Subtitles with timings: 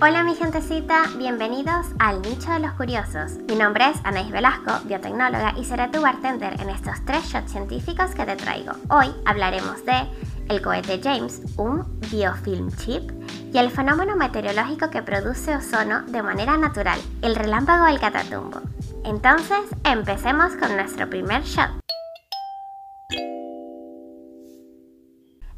[0.00, 3.38] Hola mi gentecita, bienvenidos al Nicho de los Curiosos.
[3.48, 8.12] Mi nombre es Anaís Velasco, biotecnóloga y seré tu bartender en estos tres shots científicos
[8.14, 8.72] que te traigo.
[8.88, 10.08] Hoy hablaremos de
[10.48, 13.10] el cohete James, un biofilm chip,
[13.52, 18.60] y el fenómeno meteorológico que produce ozono de manera natural, el relámpago del catatumbo.
[19.04, 21.70] Entonces, empecemos con nuestro primer shot.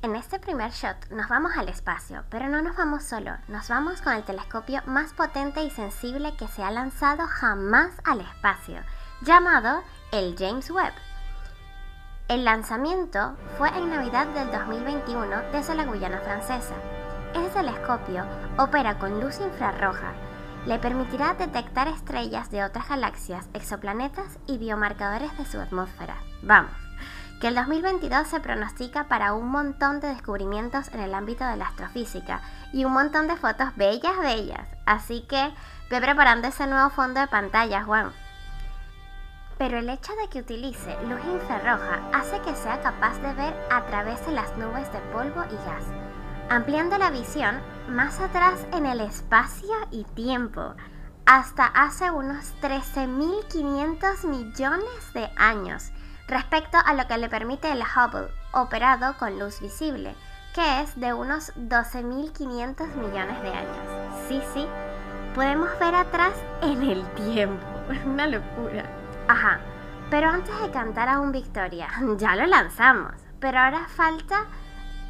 [0.00, 4.00] En este primer shot nos vamos al espacio, pero no nos vamos solo, nos vamos
[4.00, 8.76] con el telescopio más potente y sensible que se ha lanzado jamás al espacio,
[9.22, 10.92] llamado el James Webb.
[12.28, 16.74] El lanzamiento fue en Navidad del 2021 desde la Guyana francesa.
[17.34, 18.24] Este telescopio
[18.56, 20.12] opera con luz infrarroja,
[20.64, 26.14] le permitirá detectar estrellas de otras galaxias, exoplanetas y biomarcadores de su atmósfera.
[26.42, 26.87] Vamos,
[27.40, 31.66] que el 2022 se pronostica para un montón de descubrimientos en el ámbito de la
[31.66, 32.40] astrofísica
[32.72, 34.66] y un montón de fotos bellas, bellas.
[34.86, 35.52] Así que
[35.90, 38.12] ve preparando ese nuevo fondo de pantalla, Juan.
[39.56, 43.84] Pero el hecho de que utilice luz infrarroja hace que sea capaz de ver a
[43.86, 45.84] través de las nubes de polvo y gas,
[46.48, 50.74] ampliando la visión más atrás en el espacio y tiempo,
[51.26, 55.92] hasta hace unos 13.500 millones de años
[56.28, 60.14] respecto a lo que le permite el Hubble, operado con luz visible,
[60.54, 64.28] que es de unos 12.500 millones de años.
[64.28, 64.66] Sí, sí,
[65.34, 67.66] podemos ver atrás en el tiempo.
[68.06, 68.84] Una locura.
[69.26, 69.60] Ajá,
[70.10, 74.46] pero antes de cantar a un Victoria, ya lo lanzamos, pero ahora falta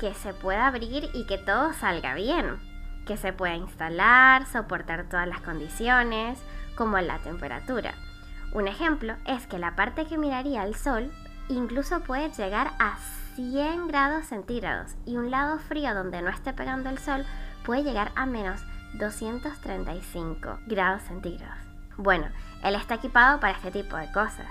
[0.01, 2.61] que se pueda abrir y que todo salga bien,
[3.07, 6.39] que se pueda instalar, soportar todas las condiciones,
[6.77, 7.95] como la temperatura.
[8.53, 11.13] Un ejemplo es que la parte que miraría al sol
[11.49, 12.97] incluso puede llegar a
[13.35, 17.25] 100 grados centígrados y un lado frío donde no esté pegando el sol
[17.65, 18.61] puede llegar a menos
[18.95, 21.59] 235 grados centígrados.
[21.97, 22.27] Bueno,
[22.63, 24.47] él está equipado para este tipo de cosas,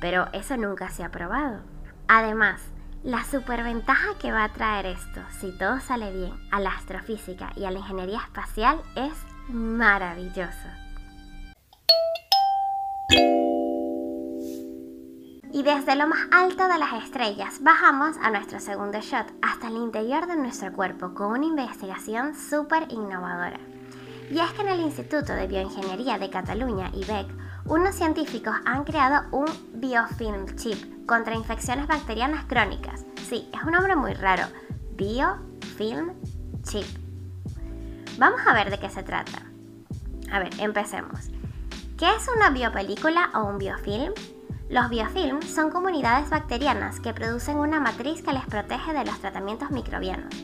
[0.00, 1.60] pero eso nunca se ha probado.
[2.08, 2.60] Además,
[3.04, 7.64] la superventaja que va a traer esto, si todo sale bien, a la astrofísica y
[7.64, 9.12] a la ingeniería espacial es
[9.48, 10.81] maravilloso.
[15.52, 19.76] Y desde lo más alto de las estrellas bajamos a nuestro segundo shot hasta el
[19.76, 23.60] interior de nuestro cuerpo con una investigación súper innovadora.
[24.30, 27.26] Y es que en el Instituto de Bioingeniería de Cataluña, IBEC,
[27.66, 33.04] unos científicos han creado un biofilm chip contra infecciones bacterianas crónicas.
[33.28, 34.44] Sí, es un nombre muy raro.
[34.96, 36.14] Biofilm
[36.62, 36.86] chip.
[38.16, 39.42] Vamos a ver de qué se trata.
[40.32, 41.28] A ver, empecemos.
[41.98, 44.14] ¿Qué es una biopelícula o un biofilm?
[44.72, 49.70] Los biofilms son comunidades bacterianas que producen una matriz que les protege de los tratamientos
[49.70, 50.34] microbianos.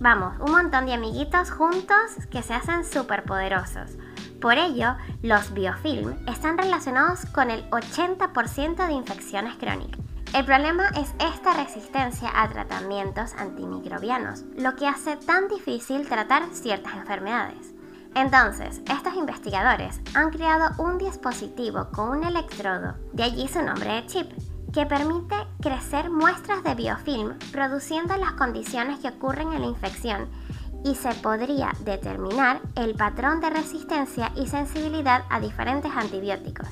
[0.00, 1.98] Vamos, un montón de amiguitos juntos
[2.30, 3.98] que se hacen superpoderosos.
[4.40, 10.00] Por ello, los biofilm están relacionados con el 80% de infecciones crónicas.
[10.32, 16.94] El problema es esta resistencia a tratamientos antimicrobianos, lo que hace tan difícil tratar ciertas
[16.94, 17.74] enfermedades.
[18.18, 24.06] Entonces, estos investigadores han creado un dispositivo con un electrodo, de allí su nombre de
[24.06, 24.32] chip,
[24.72, 30.28] que permite crecer muestras de biofilm produciendo las condiciones que ocurren en la infección
[30.84, 36.68] y se podría determinar el patrón de resistencia y sensibilidad a diferentes antibióticos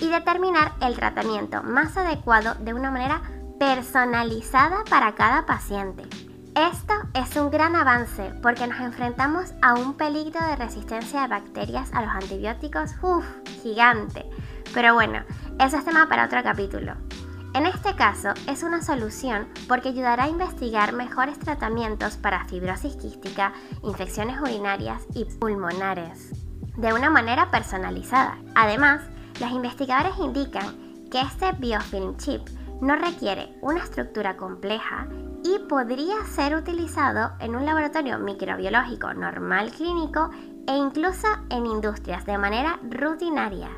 [0.00, 3.20] y determinar el tratamiento más adecuado de una manera
[3.58, 6.04] personalizada para cada paciente.
[6.56, 11.92] Esto es un gran avance porque nos enfrentamos a un peligro de resistencia de bacterias
[11.92, 13.24] a los antibióticos, uff,
[13.60, 14.24] gigante.
[14.72, 15.24] Pero bueno,
[15.58, 16.94] eso es tema para otro capítulo.
[17.54, 23.52] En este caso es una solución porque ayudará a investigar mejores tratamientos para fibrosis quística,
[23.82, 26.30] infecciones urinarias y pulmonares
[26.76, 28.38] de una manera personalizada.
[28.54, 29.02] Además,
[29.40, 32.48] los investigadores indican que este biofilm chip
[32.80, 35.08] no requiere una estructura compleja
[35.44, 40.30] y podría ser utilizado en un laboratorio microbiológico normal clínico
[40.66, 43.68] e incluso en industrias de manera rutinaria.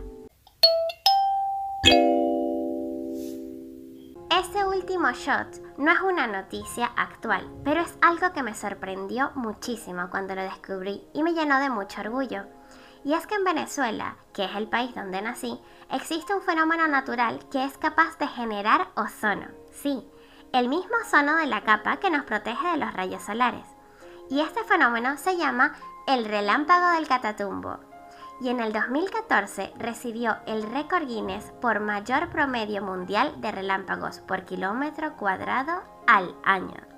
[4.31, 10.09] Este último shot no es una noticia actual, pero es algo que me sorprendió muchísimo
[10.09, 12.45] cuando lo descubrí y me llenó de mucho orgullo.
[13.05, 15.61] Y es que en Venezuela, que es el país donde nací,
[15.91, 19.47] existe un fenómeno natural que es capaz de generar ozono.
[19.73, 20.07] Sí,
[20.53, 23.67] el mismo ozono de la capa que nos protege de los rayos solares.
[24.31, 25.75] Y este fenómeno se llama
[26.07, 27.79] el relámpago del Catatumbo.
[28.41, 34.45] Y en el 2014 recibió el récord Guinness por mayor promedio mundial de relámpagos por
[34.45, 36.96] kilómetro cuadrado al año.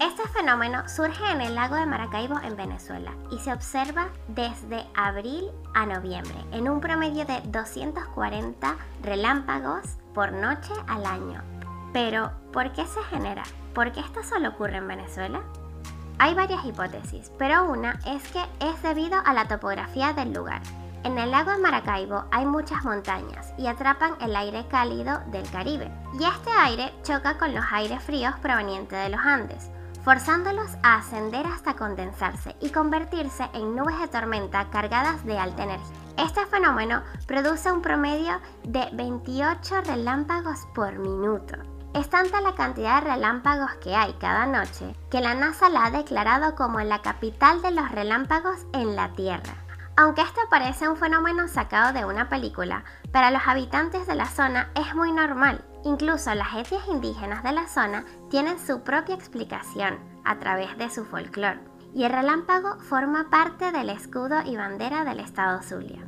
[0.00, 5.50] Este fenómeno surge en el lago de Maracaibo en Venezuela y se observa desde abril
[5.74, 11.42] a noviembre en un promedio de 240 relámpagos por noche al año.
[11.92, 13.42] Pero, ¿por qué se genera?
[13.74, 15.42] ¿Por qué esto solo ocurre en Venezuela?
[16.18, 20.62] Hay varias hipótesis, pero una es que es debido a la topografía del lugar.
[21.04, 25.92] En el lago de Maracaibo hay muchas montañas y atrapan el aire cálido del Caribe,
[26.18, 29.70] y este aire choca con los aires fríos provenientes de los Andes,
[30.04, 35.96] forzándolos a ascender hasta condensarse y convertirse en nubes de tormenta cargadas de alta energía.
[36.16, 41.56] Este fenómeno produce un promedio de 28 relámpagos por minuto.
[41.94, 45.90] Es tanta la cantidad de relámpagos que hay cada noche que la NASA la ha
[45.90, 49.54] declarado como la capital de los relámpagos en la Tierra.
[49.96, 54.70] Aunque esto parece un fenómeno sacado de una película, para los habitantes de la zona
[54.74, 55.64] es muy normal.
[55.84, 61.04] Incluso las etnias indígenas de la zona tienen su propia explicación a través de su
[61.04, 61.60] folclore,
[61.94, 66.06] y el relámpago forma parte del escudo y bandera del estado Zulia.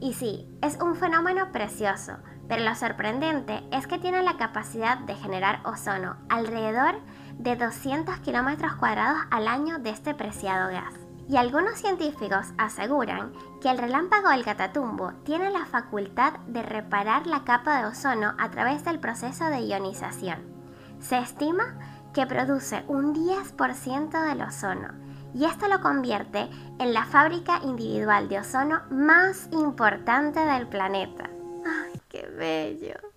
[0.00, 2.18] Y sí, es un fenómeno precioso,
[2.48, 7.00] pero lo sorprendente es que tiene la capacidad de generar ozono alrededor
[7.34, 13.70] de 200 kilómetros cuadrados al año de este preciado gas y algunos científicos aseguran que
[13.70, 18.84] el relámpago del Catatumbo tiene la facultad de reparar la capa de ozono a través
[18.84, 20.40] del proceso de ionización.
[20.98, 21.76] Se estima
[22.12, 24.88] que produce un 10% del ozono
[25.32, 26.50] y esto lo convierte
[26.80, 31.30] en la fábrica individual de ozono más importante del planeta.
[31.64, 33.09] ¡Ay, qué bello!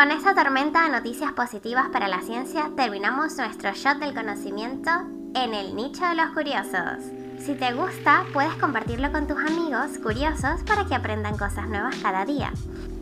[0.00, 4.88] Con esta tormenta de noticias positivas para la ciencia terminamos nuestro shot del conocimiento
[5.34, 7.04] en el nicho de los curiosos.
[7.38, 12.24] Si te gusta, puedes compartirlo con tus amigos curiosos para que aprendan cosas nuevas cada
[12.24, 12.50] día.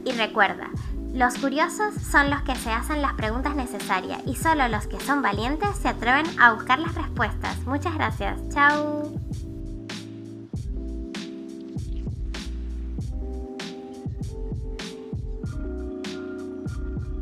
[0.05, 0.71] Y recuerda,
[1.15, 5.23] los curiosos son los que se hacen las preguntas necesarias y solo los que son
[5.23, 7.65] valientes se atreven a buscar las respuestas.
[7.65, 8.41] Muchas gracias.
[8.49, 9.13] Chao.